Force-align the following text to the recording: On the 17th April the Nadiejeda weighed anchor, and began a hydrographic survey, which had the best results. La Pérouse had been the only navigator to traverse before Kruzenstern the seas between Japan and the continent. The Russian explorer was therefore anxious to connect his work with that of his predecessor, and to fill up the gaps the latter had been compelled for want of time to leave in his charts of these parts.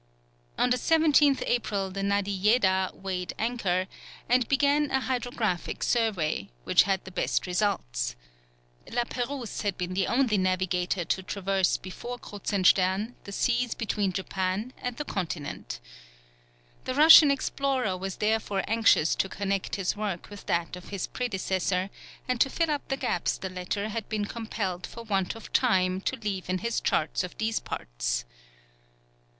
On 0.57 0.71
the 0.71 0.77
17th 0.77 1.43
April 1.45 1.91
the 1.91 2.01
Nadiejeda 2.01 2.91
weighed 2.95 3.33
anchor, 3.37 3.85
and 4.27 4.47
began 4.47 4.89
a 4.89 5.01
hydrographic 5.01 5.83
survey, 5.83 6.49
which 6.63 6.83
had 6.89 7.05
the 7.05 7.11
best 7.11 7.45
results. 7.45 8.15
La 8.91 9.03
Pérouse 9.03 9.61
had 9.61 9.77
been 9.77 9.93
the 9.93 10.07
only 10.07 10.39
navigator 10.39 11.05
to 11.05 11.21
traverse 11.21 11.77
before 11.77 12.17
Kruzenstern 12.17 13.13
the 13.25 13.31
seas 13.31 13.75
between 13.75 14.11
Japan 14.11 14.73
and 14.79 14.97
the 14.97 15.05
continent. 15.05 15.79
The 16.85 16.95
Russian 16.95 17.29
explorer 17.29 17.95
was 17.95 18.15
therefore 18.15 18.63
anxious 18.67 19.13
to 19.13 19.29
connect 19.29 19.75
his 19.75 19.95
work 19.95 20.31
with 20.31 20.47
that 20.47 20.75
of 20.75 20.89
his 20.89 21.05
predecessor, 21.05 21.91
and 22.27 22.41
to 22.41 22.49
fill 22.49 22.71
up 22.71 22.87
the 22.87 22.97
gaps 22.97 23.37
the 23.37 23.51
latter 23.51 23.89
had 23.89 24.09
been 24.09 24.25
compelled 24.25 24.87
for 24.87 25.03
want 25.03 25.35
of 25.35 25.53
time 25.53 26.01
to 26.01 26.15
leave 26.15 26.49
in 26.49 26.57
his 26.57 26.81
charts 26.81 27.23
of 27.23 27.37
these 27.37 27.59
parts. 27.59 28.25